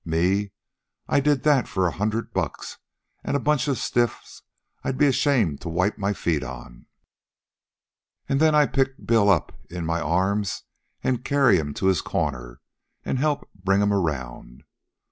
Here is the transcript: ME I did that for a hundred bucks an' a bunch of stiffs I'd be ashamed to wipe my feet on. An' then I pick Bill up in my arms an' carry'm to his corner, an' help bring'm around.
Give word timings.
ME 0.03 0.49
I 1.07 1.19
did 1.19 1.43
that 1.43 1.67
for 1.67 1.85
a 1.85 1.91
hundred 1.91 2.33
bucks 2.33 2.79
an' 3.23 3.35
a 3.35 3.39
bunch 3.39 3.67
of 3.67 3.77
stiffs 3.77 4.41
I'd 4.83 4.97
be 4.97 5.05
ashamed 5.05 5.61
to 5.61 5.69
wipe 5.69 5.99
my 5.99 6.11
feet 6.11 6.43
on. 6.43 6.87
An' 8.27 8.39
then 8.39 8.55
I 8.55 8.65
pick 8.65 9.05
Bill 9.05 9.29
up 9.29 9.51
in 9.69 9.85
my 9.85 10.01
arms 10.01 10.63
an' 11.03 11.19
carry'm 11.19 11.75
to 11.75 11.85
his 11.85 12.01
corner, 12.01 12.61
an' 13.05 13.17
help 13.17 13.47
bring'm 13.63 13.93
around. 13.93 14.63